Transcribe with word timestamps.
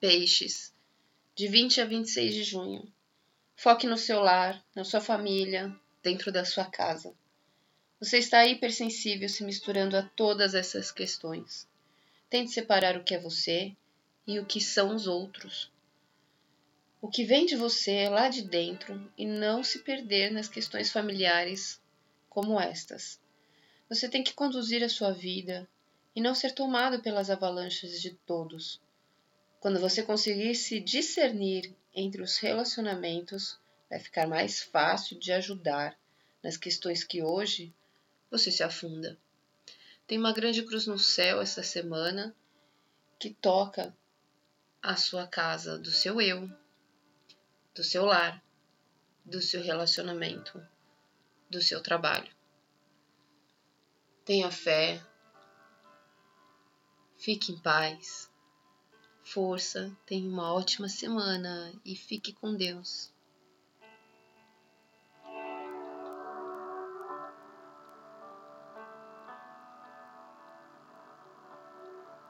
Peixes, 0.00 0.72
de 1.34 1.46
20 1.46 1.78
a 1.82 1.84
26 1.84 2.32
de 2.32 2.42
junho. 2.42 2.90
Foque 3.54 3.86
no 3.86 3.98
seu 3.98 4.18
lar, 4.18 4.64
na 4.74 4.82
sua 4.82 4.98
família, 4.98 5.78
dentro 6.02 6.32
da 6.32 6.42
sua 6.42 6.64
casa. 6.64 7.14
Você 8.00 8.16
está 8.16 8.46
hipersensível 8.46 9.28
se 9.28 9.44
misturando 9.44 9.98
a 9.98 10.02
todas 10.02 10.54
essas 10.54 10.90
questões. 10.90 11.68
Tente 12.30 12.50
separar 12.50 12.96
o 12.96 13.04
que 13.04 13.14
é 13.14 13.18
você 13.18 13.76
e 14.26 14.38
o 14.38 14.46
que 14.46 14.58
são 14.58 14.94
os 14.94 15.06
outros. 15.06 15.70
O 17.02 17.10
que 17.10 17.22
vem 17.22 17.44
de 17.44 17.54
você 17.54 17.92
é 17.92 18.08
lá 18.08 18.30
de 18.30 18.40
dentro 18.40 19.12
e 19.18 19.26
não 19.26 19.62
se 19.62 19.80
perder 19.80 20.32
nas 20.32 20.48
questões 20.48 20.90
familiares 20.90 21.78
como 22.30 22.58
estas. 22.58 23.20
Você 23.86 24.08
tem 24.08 24.24
que 24.24 24.32
conduzir 24.32 24.82
a 24.82 24.88
sua 24.88 25.12
vida 25.12 25.68
e 26.16 26.22
não 26.22 26.34
ser 26.34 26.54
tomado 26.54 27.02
pelas 27.02 27.28
avalanches 27.28 28.00
de 28.00 28.12
todos. 28.24 28.80
Quando 29.60 29.78
você 29.78 30.02
conseguir 30.02 30.54
se 30.54 30.80
discernir 30.80 31.76
entre 31.94 32.22
os 32.22 32.38
relacionamentos, 32.38 33.60
vai 33.90 34.00
ficar 34.00 34.26
mais 34.26 34.62
fácil 34.62 35.18
de 35.18 35.32
ajudar 35.32 35.98
nas 36.42 36.56
questões 36.56 37.04
que 37.04 37.22
hoje 37.22 37.74
você 38.30 38.50
se 38.50 38.62
afunda. 38.62 39.18
Tem 40.06 40.16
uma 40.16 40.32
grande 40.32 40.62
cruz 40.62 40.86
no 40.86 40.98
céu 40.98 41.42
essa 41.42 41.62
semana 41.62 42.34
que 43.18 43.34
toca 43.34 43.94
a 44.82 44.96
sua 44.96 45.26
casa, 45.26 45.78
do 45.78 45.90
seu 45.90 46.22
eu, 46.22 46.50
do 47.74 47.84
seu 47.84 48.06
lar, 48.06 48.42
do 49.26 49.42
seu 49.42 49.62
relacionamento, 49.62 50.66
do 51.50 51.60
seu 51.60 51.82
trabalho. 51.82 52.34
Tenha 54.24 54.50
fé, 54.50 55.04
fique 57.18 57.52
em 57.52 57.58
paz, 57.58 58.29
força, 59.32 59.96
tenha 60.04 60.28
uma 60.28 60.52
ótima 60.52 60.88
semana 60.88 61.72
e 61.84 61.94
fique 61.94 62.32
com 62.32 62.54
Deus. 62.54 63.10